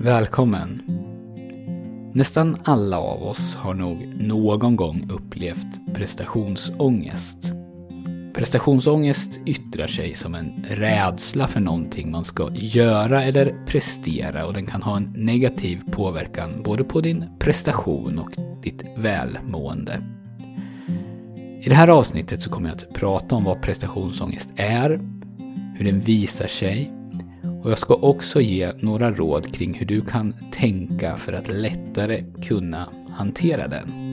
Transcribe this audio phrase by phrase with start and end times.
[0.00, 0.82] Välkommen!
[2.14, 7.52] Nästan alla av oss har nog någon gång upplevt prestationsångest.
[8.34, 14.66] Prestationsångest yttrar sig som en rädsla för någonting man ska göra eller prestera och den
[14.66, 18.30] kan ha en negativ påverkan både på din prestation och
[18.62, 20.02] ditt välmående.
[21.62, 24.90] I det här avsnittet så kommer jag att prata om vad prestationsångest är,
[25.76, 26.95] hur den visar sig
[27.62, 32.24] och jag ska också ge några råd kring hur du kan tänka för att lättare
[32.42, 34.06] kunna hantera den.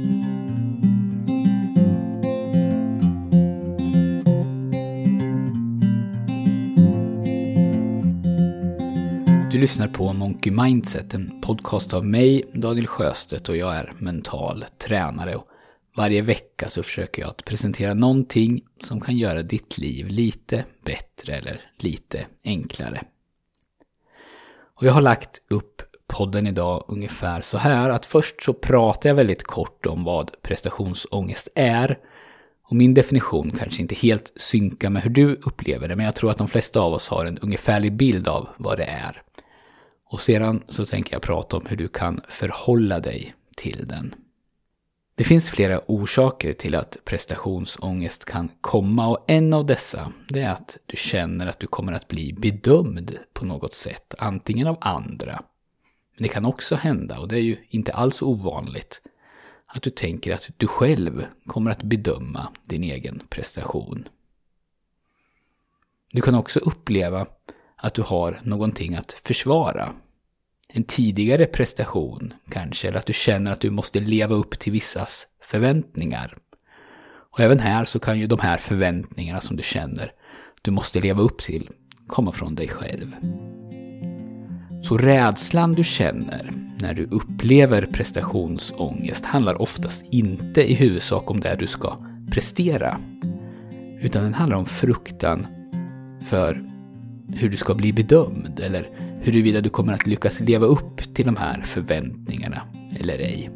[9.52, 14.66] Du lyssnar på Monkey Mindset, en podcast av mig, Daniel Sjöstedt och jag är mental
[14.78, 15.36] tränare.
[15.36, 15.48] Och
[15.98, 21.34] varje vecka så försöker jag att presentera någonting som kan göra ditt liv lite bättre
[21.34, 23.02] eller lite enklare.
[24.76, 29.16] Och jag har lagt upp podden idag ungefär så här att först så pratar jag
[29.16, 32.00] väldigt kort om vad prestationsångest är.
[32.70, 36.32] Och min definition kanske inte helt synkar med hur du upplever det, men jag tror
[36.32, 39.22] att de flesta av oss har en ungefärlig bild av vad det är.
[40.10, 44.16] Och sedan så tänker jag prata om hur du kan förhålla dig till den.
[45.16, 50.52] Det finns flera orsaker till att prestationsångest kan komma och en av dessa det är
[50.52, 55.44] att du känner att du kommer att bli bedömd på något sätt, antingen av andra.
[56.16, 59.02] Men det kan också hända, och det är ju inte alls ovanligt,
[59.66, 64.08] att du tänker att du själv kommer att bedöma din egen prestation.
[66.12, 67.28] Du kan också uppleva
[67.76, 69.94] att du har någonting att försvara
[70.76, 75.28] en tidigare prestation kanske, eller att du känner att du måste leva upp till vissas
[75.44, 76.38] förväntningar.
[77.32, 80.12] Och även här så kan ju de här förväntningarna som du känner
[80.62, 81.70] du måste leva upp till
[82.08, 83.16] komma från dig själv.
[84.84, 91.56] Så rädslan du känner när du upplever prestationsångest handlar oftast inte i huvudsak om det
[91.56, 91.98] du ska
[92.32, 93.00] prestera.
[94.02, 95.48] Utan den handlar om fruktan
[96.26, 96.70] för
[97.28, 98.90] hur du ska bli bedömd eller
[99.24, 102.62] huruvida du kommer att lyckas leva upp till de här förväntningarna
[103.00, 103.50] eller ej.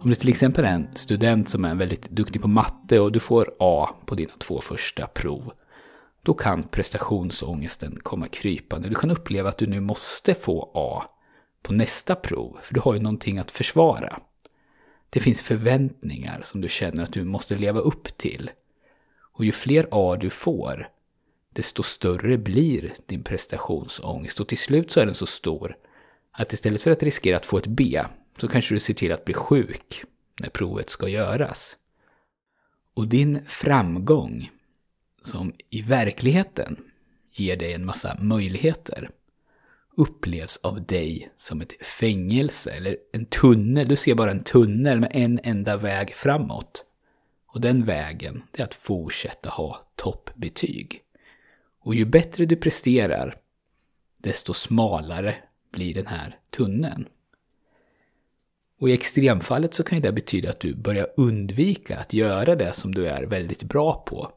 [0.00, 3.20] Om du till exempel är en student som är väldigt duktig på matte och du
[3.20, 5.52] får A på dina två första prov,
[6.22, 8.88] då kan prestationsångesten komma krypande.
[8.88, 11.04] Du kan uppleva att du nu måste få A
[11.62, 14.20] på nästa prov, för du har ju någonting att försvara.
[15.10, 18.50] Det finns förväntningar som du känner att du måste leva upp till.
[19.32, 20.88] Och ju fler A du får,
[21.56, 24.40] desto större blir din prestationsångest.
[24.40, 25.76] Och till slut så är den så stor
[26.32, 28.02] att istället för att riskera att få ett B
[28.38, 30.04] så kanske du ser till att bli sjuk
[30.40, 31.76] när provet ska göras.
[32.94, 34.50] Och din framgång,
[35.24, 36.76] som i verkligheten
[37.32, 39.10] ger dig en massa möjligheter,
[39.96, 43.88] upplevs av dig som ett fängelse eller en tunnel.
[43.88, 46.84] Du ser bara en tunnel med en enda väg framåt.
[47.46, 51.02] Och den vägen, det är att fortsätta ha toppbetyg.
[51.86, 53.36] Och ju bättre du presterar,
[54.18, 55.34] desto smalare
[55.72, 57.08] blir den här tunneln.
[58.80, 62.94] Och i extremfallet så kan det betyda att du börjar undvika att göra det som
[62.94, 64.30] du är väldigt bra på.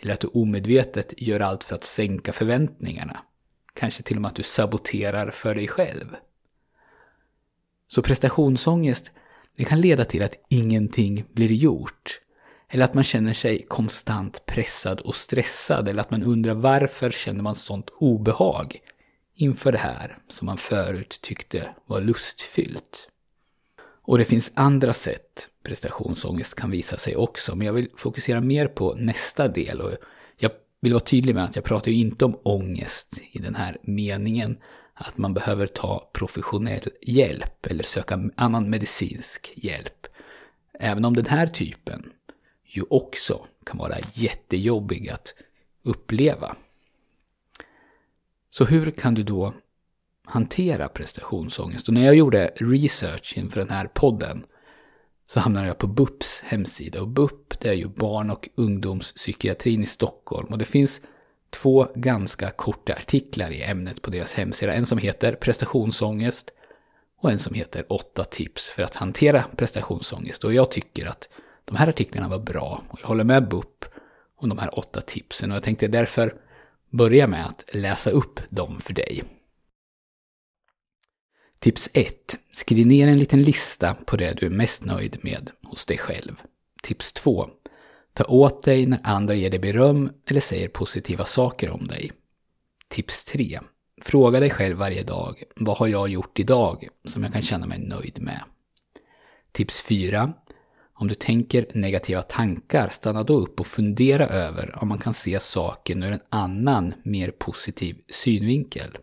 [0.00, 3.22] Eller att du omedvetet gör allt för att sänka förväntningarna.
[3.74, 6.16] Kanske till och med att du saboterar för dig själv.
[7.88, 9.12] Så prestationsångest
[9.56, 12.20] det kan leda till att ingenting blir gjort.
[12.70, 15.88] Eller att man känner sig konstant pressad och stressad.
[15.88, 18.80] Eller att man undrar varför känner man sånt obehag
[19.34, 23.08] inför det här som man förut tyckte var lustfyllt.
[24.02, 27.56] Och det finns andra sätt prestationsångest kan visa sig också.
[27.56, 29.80] Men jag vill fokusera mer på nästa del.
[29.80, 29.92] Och
[30.36, 33.76] jag vill vara tydlig med att jag pratar ju inte om ångest i den här
[33.82, 34.58] meningen.
[34.94, 40.06] Att man behöver ta professionell hjälp eller söka annan medicinsk hjälp.
[40.80, 42.12] Även om den här typen
[42.68, 45.34] ju också kan vara jättejobbig att
[45.82, 46.56] uppleva.
[48.50, 49.54] Så hur kan du då
[50.24, 51.88] hantera prestationsångest?
[51.88, 54.44] Och när jag gjorde research inför den här podden
[55.26, 57.00] så hamnade jag på BUPs hemsida.
[57.00, 60.52] Och BUP det är ju barn och ungdomspsykiatrin i Stockholm.
[60.52, 61.00] Och det finns
[61.50, 64.74] två ganska korta artiklar i ämnet på deras hemsida.
[64.74, 66.50] En som heter prestationsångest
[67.20, 70.44] och en som heter åtta tips för att hantera prestationsångest.
[70.44, 71.28] Och jag tycker att
[71.68, 73.84] de här artiklarna var bra och jag håller med BUP
[74.36, 76.34] om de här åtta tipsen och jag tänkte därför
[76.90, 79.24] börja med att läsa upp dem för dig.
[81.60, 82.14] Tips 1.
[82.52, 86.36] Skriv ner en liten lista på det du är mest nöjd med hos dig själv.
[86.82, 87.48] Tips 2.
[88.12, 92.12] Ta åt dig när andra ger dig beröm eller säger positiva saker om dig.
[92.88, 93.60] Tips 3.
[94.02, 97.78] fråga dig själv varje dag, vad har jag gjort idag som jag kan känna mig
[97.78, 98.40] nöjd med?
[99.52, 100.32] Tips 4.
[101.00, 105.40] Om du tänker negativa tankar, stanna då upp och fundera över om man kan se
[105.40, 108.98] saken ur en annan, mer positiv synvinkel.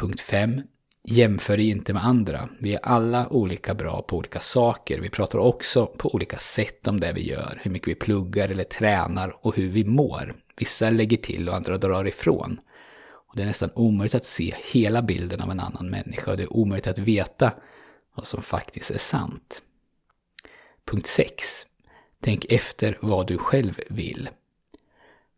[0.00, 0.62] Punkt 5.
[1.04, 2.48] Jämför dig inte med andra.
[2.60, 5.00] Vi är alla olika bra på olika saker.
[5.00, 8.64] Vi pratar också på olika sätt om det vi gör, hur mycket vi pluggar eller
[8.64, 10.34] tränar och hur vi mår.
[10.56, 12.58] Vissa lägger till och andra drar ifrån.
[13.28, 16.42] Och det är nästan omöjligt att se hela bilden av en annan människa och det
[16.42, 17.52] är omöjligt att veta
[18.14, 19.62] vad som faktiskt är sant.
[20.86, 21.66] Punkt 6.
[22.20, 24.28] Tänk efter vad du själv vill.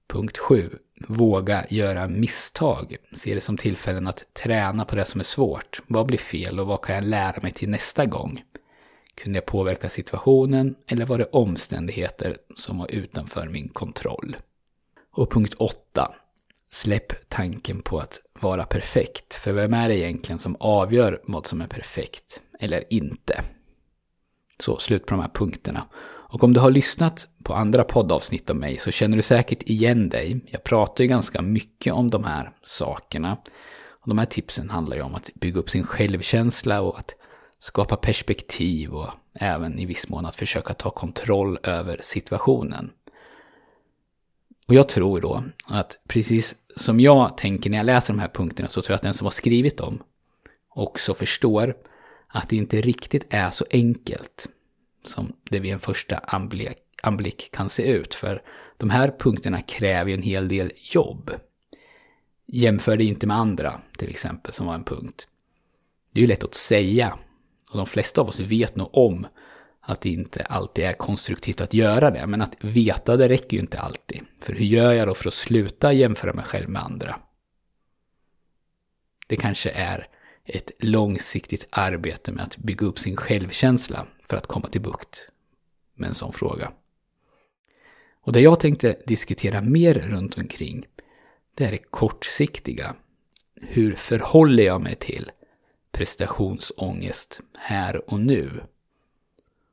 [0.09, 0.71] Punkt 7.
[1.09, 2.97] Våga göra misstag.
[3.13, 5.83] Se det som tillfällen att träna på det som är svårt.
[5.87, 8.43] Vad blir fel och vad kan jag lära mig till nästa gång?
[9.15, 14.37] Kunde jag påverka situationen eller var det omständigheter som var utanför min kontroll?
[15.13, 16.15] Och punkt 8.
[16.69, 19.35] Släpp tanken på att vara perfekt.
[19.35, 23.43] För vem är det egentligen som avgör vad som är perfekt eller inte?
[24.67, 25.87] Så, slut på de här punkterna.
[26.29, 30.09] Och om du har lyssnat på andra poddavsnitt av mig så känner du säkert igen
[30.09, 30.41] dig.
[30.47, 33.37] Jag pratar ju ganska mycket om de här sakerna.
[34.01, 37.15] Och de här tipsen handlar ju om att bygga upp sin självkänsla och att
[37.59, 42.91] skapa perspektiv och även i viss mån att försöka ta kontroll över situationen.
[44.69, 48.69] Och jag tror då att precis som jag tänker när jag läser de här punkterna
[48.69, 50.03] så tror jag att den som har skrivit dem
[50.69, 51.77] också förstår
[52.29, 54.49] att det inte riktigt är så enkelt
[55.51, 58.15] det vid en första anblick, anblick kan se ut.
[58.15, 58.43] För
[58.77, 61.31] de här punkterna kräver ju en hel del jobb.
[62.47, 65.29] Jämför det inte med andra, till exempel, som var en punkt.
[66.13, 67.19] Det är ju lätt att säga.
[67.71, 69.27] Och de flesta av oss vet nog om
[69.81, 72.27] att det inte alltid är konstruktivt att göra det.
[72.27, 74.21] Men att veta det räcker ju inte alltid.
[74.41, 77.21] För hur gör jag då för att sluta jämföra mig själv med andra?
[79.27, 80.09] Det kanske är
[80.45, 85.31] ett långsiktigt arbete med att bygga upp sin självkänsla för att komma till bukt
[85.97, 86.73] med en sån fråga.
[88.21, 90.87] Och det jag tänkte diskutera mer runt omkring,
[91.55, 92.95] det är det kortsiktiga.
[93.61, 95.31] Hur förhåller jag mig till
[95.93, 98.51] prestationsångest här och nu?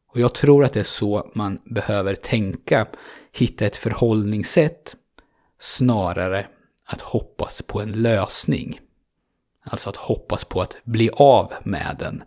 [0.07, 2.87] Och jag tror att det är så man behöver tänka,
[3.31, 4.95] hitta ett förhållningssätt
[5.59, 6.47] snarare
[6.85, 8.79] att hoppas på en lösning.
[9.63, 12.23] Alltså att hoppas på att bli av med den.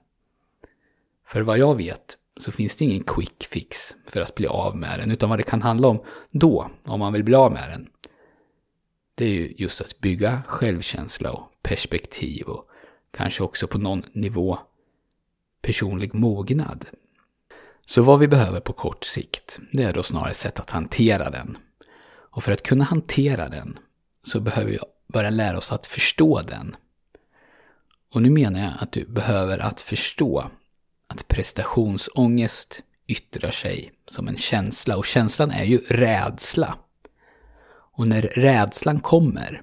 [1.26, 4.98] För vad jag vet så finns det ingen quick fix för att bli av med
[4.98, 7.88] den, utan vad det kan handla om då, om man vill bli av med den,
[9.14, 12.64] det är ju just att bygga självkänsla och perspektiv och
[13.10, 14.58] kanske också på någon nivå
[15.62, 16.86] personlig mognad.
[17.86, 21.58] Så vad vi behöver på kort sikt, det är då snarare sätt att hantera den.
[22.06, 23.78] Och för att kunna hantera den
[24.24, 24.78] så behöver vi
[25.08, 26.76] börja lära oss att förstå den.
[28.12, 30.50] Och nu menar jag att du behöver att förstå
[31.06, 36.76] att prestationsångest yttrar sig som en känsla och känslan är ju rädsla.
[37.68, 39.62] Och när rädslan kommer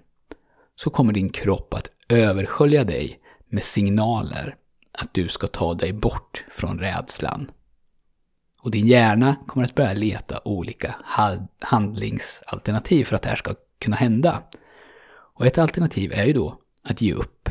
[0.76, 4.56] så kommer din kropp att överskölja dig med signaler
[4.92, 7.52] att du ska ta dig bort från rädslan.
[8.62, 10.96] Och din hjärna kommer att börja leta olika
[11.60, 14.44] handlingsalternativ för att det här ska kunna hända.
[15.34, 17.50] Och ett alternativ är ju då att ge upp.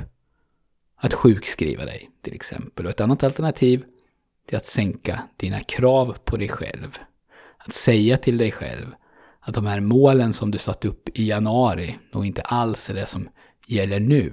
[1.05, 2.87] Att sjukskriva dig till exempel.
[2.87, 3.85] Och ett annat alternativ
[4.49, 6.99] är att sänka dina krav på dig själv.
[7.59, 8.87] Att säga till dig själv
[9.41, 13.07] att de här målen som du satt upp i januari nog inte alls är det
[13.07, 13.29] som
[13.67, 14.33] gäller nu.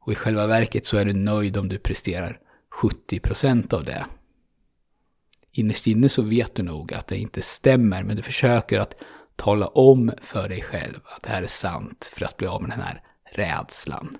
[0.00, 2.38] Och i själva verket så är du nöjd om du presterar
[2.82, 4.06] 70% av det.
[5.52, 8.94] Innerst inne så vet du nog att det inte stämmer, men du försöker att
[9.36, 12.70] tala om för dig själv att det här är sant för att bli av med
[12.70, 14.18] den här rädslan.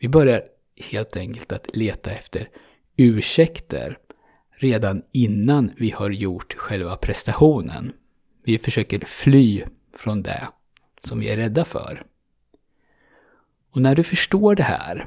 [0.00, 0.44] Vi börjar
[0.76, 2.48] helt enkelt att leta efter
[2.96, 3.98] ursäkter
[4.50, 7.92] redan innan vi har gjort själva prestationen.
[8.42, 9.64] Vi försöker fly
[9.96, 10.48] från det
[11.00, 12.02] som vi är rädda för.
[13.70, 15.06] Och när du förstår det här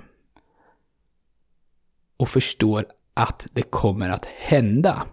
[2.18, 5.06] och förstår att det kommer att hända,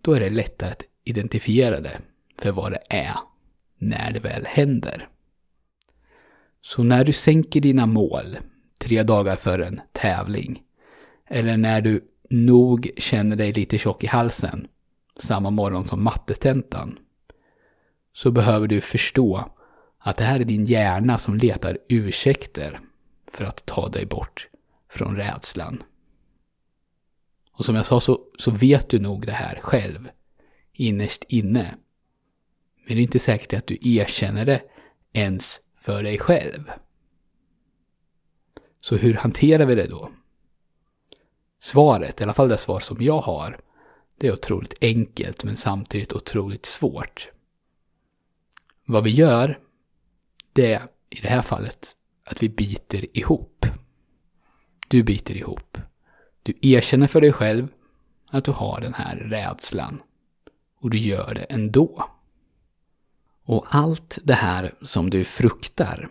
[0.00, 2.00] då är det lättare att identifiera det
[2.38, 3.16] för vad det är
[3.78, 5.08] när det väl händer.
[6.62, 8.38] Så när du sänker dina mål
[8.78, 10.62] tre dagar före en tävling,
[11.26, 14.68] eller när du nog känner dig lite tjock i halsen
[15.16, 16.98] samma morgon som mattetentan,
[18.12, 19.50] så behöver du förstå
[19.98, 22.80] att det här är din hjärna som letar ursäkter
[23.32, 24.48] för att ta dig bort
[24.90, 25.82] från rädslan.
[27.52, 30.08] Och som jag sa så, så vet du nog det här själv,
[30.72, 31.74] innerst inne.
[32.86, 34.62] Men det är inte säkert att du erkänner det
[35.12, 36.70] ens för dig själv.
[38.80, 40.10] Så hur hanterar vi det då?
[41.60, 43.60] Svaret, i alla fall det svar som jag har,
[44.16, 47.28] det är otroligt enkelt men samtidigt otroligt svårt.
[48.84, 49.58] Vad vi gör,
[50.52, 53.66] det är i det här fallet att vi biter ihop.
[54.88, 55.78] Du biter ihop.
[56.42, 57.68] Du erkänner för dig själv
[58.30, 60.02] att du har den här rädslan.
[60.80, 62.08] Och du gör det ändå.
[63.46, 66.08] Och allt det här som du fruktar,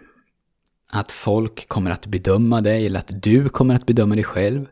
[0.91, 4.65] att folk kommer att bedöma dig eller att du kommer att bedöma dig själv,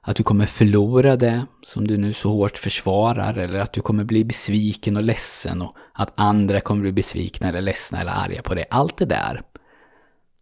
[0.00, 4.04] att du kommer förlora det som du nu så hårt försvarar eller att du kommer
[4.04, 8.54] bli besviken och ledsen och att andra kommer bli besvikna eller ledsna eller arga på
[8.54, 8.64] dig.
[8.70, 9.42] Allt det där,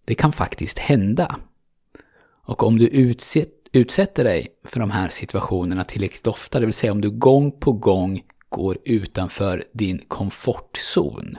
[0.06, 1.36] det kan faktiskt hända.
[2.44, 2.86] Och om du
[3.72, 7.72] utsätter dig för de här situationerna tillräckligt ofta, det vill säga om du gång på
[7.72, 11.38] gång går utanför din komfortzon.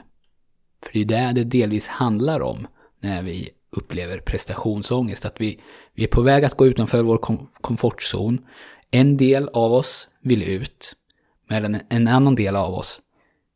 [0.82, 2.66] För det är det det delvis handlar om
[3.00, 5.24] när vi upplever prestationsångest.
[5.24, 5.60] Att vi,
[5.94, 8.46] vi är på väg att gå utanför vår kom komfortzon.
[8.90, 10.96] En del av oss vill ut,
[11.48, 13.00] medan en annan del av oss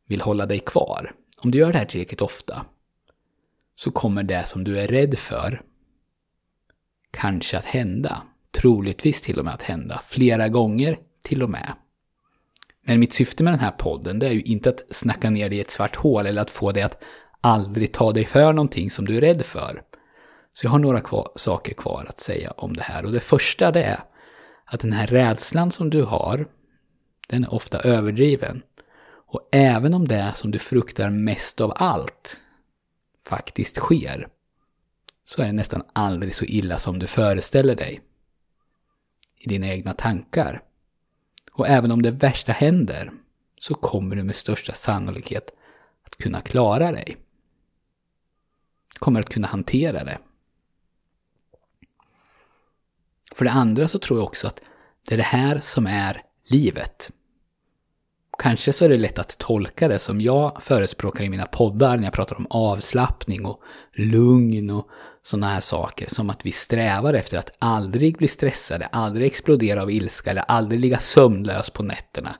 [0.08, 1.14] vill hålla dig kvar.
[1.38, 2.66] Om du gör det här tillräckligt ofta
[3.76, 5.62] så kommer det som du är rädd för
[7.10, 8.22] kanske att hända.
[8.50, 10.00] Troligtvis till och med att hända.
[10.06, 11.72] Flera gånger till och med.
[12.86, 15.58] Men mitt syfte med den här podden det är ju inte att snacka ner dig
[15.58, 17.02] i ett svart hål eller att få dig att
[17.40, 19.82] aldrig ta dig för någonting som du är rädd för.
[20.52, 23.04] Så jag har några kvar, saker kvar att säga om det här.
[23.04, 24.00] Och det första det är
[24.64, 26.46] att den här rädslan som du har,
[27.28, 28.62] den är ofta överdriven.
[29.26, 32.40] Och även om det som du fruktar mest av allt
[33.26, 34.28] faktiskt sker,
[35.24, 38.00] så är det nästan aldrig så illa som du föreställer dig.
[39.38, 40.62] I dina egna tankar.
[41.52, 43.12] Och även om det värsta händer,
[43.58, 45.50] så kommer du med största sannolikhet
[46.02, 47.16] att kunna klara dig.
[48.98, 50.18] Kommer att kunna hantera det.
[53.34, 54.62] För det andra så tror jag också att
[55.08, 57.10] det är det här som är livet.
[58.38, 62.04] Kanske så är det lätt att tolka det som jag förespråkar i mina poddar när
[62.04, 63.60] jag pratar om avslappning och
[63.96, 64.88] lugn och
[65.22, 66.06] sådana här saker.
[66.08, 70.80] Som att vi strävar efter att aldrig bli stressade, aldrig explodera av ilska eller aldrig
[70.80, 72.36] ligga sömnlös på nätterna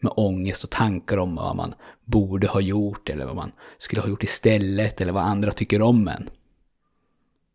[0.00, 1.74] med ångest och tankar om vad man
[2.04, 6.08] borde ha gjort eller vad man skulle ha gjort istället eller vad andra tycker om
[6.08, 6.28] en.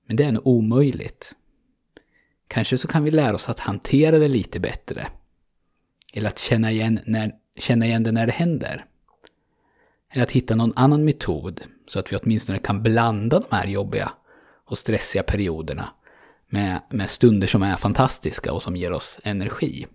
[0.07, 1.35] Men det är nog omöjligt.
[2.47, 5.07] Kanske så kan vi lära oss att hantera det lite bättre.
[6.13, 8.85] Eller att känna igen, när, känna igen det när det händer.
[10.13, 14.11] Eller att hitta någon annan metod så att vi åtminstone kan blanda de här jobbiga
[14.65, 15.89] och stressiga perioderna
[16.49, 19.87] med, med stunder som är fantastiska och som ger oss energi.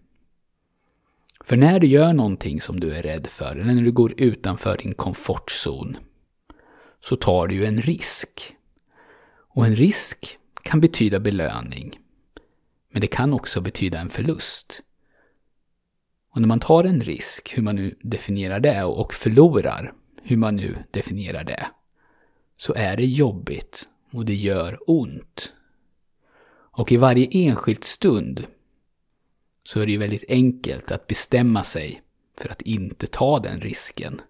[1.44, 4.76] För när du gör någonting som du är rädd för, eller när du går utanför
[4.76, 5.96] din komfortzon,
[7.00, 8.56] så tar du ju en risk.
[9.48, 11.98] Och en risk kan betyda belöning.
[12.92, 14.82] Men det kan också betyda en förlust.
[16.37, 20.57] Och när man tar en risk, hur man nu definierar det, och förlorar, hur man
[20.57, 21.66] nu definierar det,
[22.57, 25.52] så är det jobbigt och det gör ont.
[26.49, 28.47] Och i varje enskild stund
[29.62, 32.02] så är det ju väldigt enkelt att bestämma sig
[32.38, 34.21] för att inte ta den risken.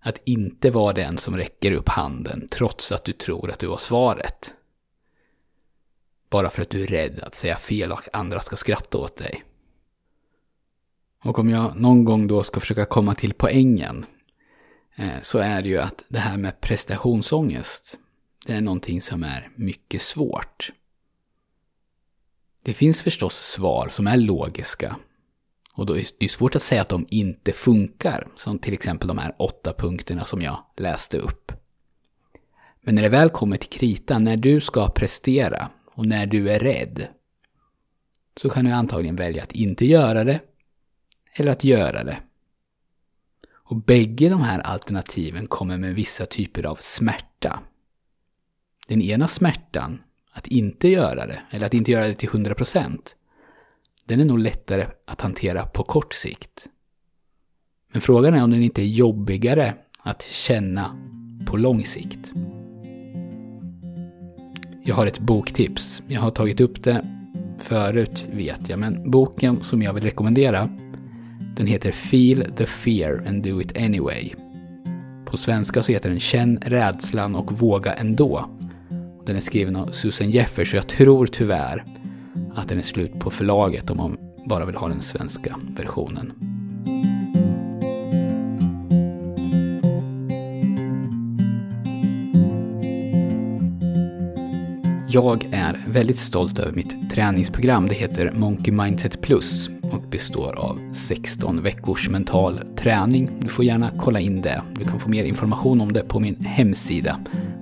[0.00, 3.78] Att inte vara den som räcker upp handen trots att du tror att du har
[3.78, 4.54] svaret.
[6.30, 9.42] Bara för att du är rädd att säga fel och andra ska skratta åt dig.
[11.24, 14.06] Och om jag någon gång då ska försöka komma till poängen
[14.96, 17.98] eh, så är det ju att det här med prestationsångest,
[18.46, 20.72] det är någonting som är mycket svårt.
[22.62, 24.96] Det finns förstås svar som är logiska.
[25.72, 29.18] Och då är det svårt att säga att de inte funkar, som till exempel de
[29.18, 31.52] här åtta punkterna som jag läste upp.
[32.80, 36.58] Men när det väl kommer till kritan, när du ska prestera, och när du är
[36.58, 37.06] rädd
[38.40, 40.40] så kan du antagligen välja att inte göra det
[41.36, 42.18] eller att göra det.
[43.52, 47.60] Och bägge de här alternativen kommer med vissa typer av smärta.
[48.88, 50.02] Den ena smärtan,
[50.32, 52.98] att inte göra det, eller att inte göra det till 100%,
[54.04, 56.66] den är nog lättare att hantera på kort sikt.
[57.92, 60.96] Men frågan är om den inte är jobbigare att känna
[61.46, 62.32] på lång sikt.
[64.84, 66.02] Jag har ett boktips.
[66.06, 67.06] Jag har tagit upp det
[67.58, 70.68] förut vet jag, men boken som jag vill rekommendera
[71.56, 74.30] den heter Feel the fear and do it anyway.
[75.24, 78.50] På svenska så heter den Känn rädslan och våga ändå.
[79.26, 81.84] Den är skriven av Susan Jeffers och jag tror tyvärr
[82.54, 84.16] att den är slut på förlaget om man
[84.48, 86.32] bara vill ha den svenska versionen.
[95.08, 97.88] Jag är väldigt stolt över mitt träningsprogram.
[97.88, 103.30] Det heter Monkey Mindset Plus och består av 16 veckors mental träning.
[103.40, 104.62] Du får gärna kolla in det.
[104.78, 107.18] Du kan få mer information om det på min hemsida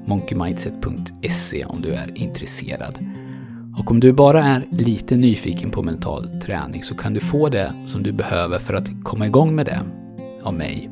[0.06, 2.98] monkeymindset.se om du är intresserad.
[3.78, 7.72] Och om du bara är lite nyfiken på mental träning så kan du få det
[7.86, 9.80] som du behöver för att komma igång med det
[10.42, 10.90] av mig.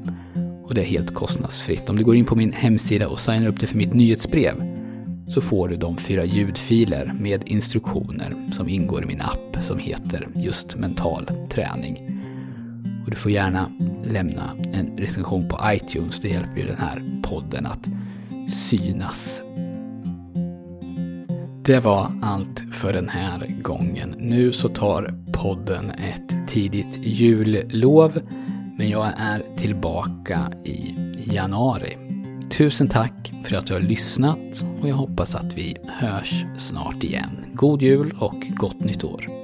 [0.65, 1.91] Och det är helt kostnadsfritt.
[1.91, 4.72] Om du går in på min hemsida och signar upp dig för mitt nyhetsbrev
[5.33, 10.29] så får du de fyra ljudfiler med instruktioner som ingår i min app som heter
[10.35, 12.23] just mental träning.
[13.05, 13.73] Och du får gärna
[14.05, 16.21] lämna en recension på iTunes.
[16.21, 17.89] Det hjälper ju den här podden att
[18.51, 19.43] synas.
[21.65, 24.15] Det var allt för den här gången.
[24.19, 28.21] Nu så tar podden ett tidigt jullov,
[28.77, 30.95] men jag är tillbaka i
[31.33, 32.02] januari.
[32.53, 37.45] Tusen tack för att du har lyssnat och jag hoppas att vi hörs snart igen.
[37.55, 39.42] God jul och gott nytt år!